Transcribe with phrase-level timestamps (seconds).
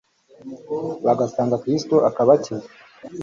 [1.05, 2.67] bagasanga Kristo akabakiza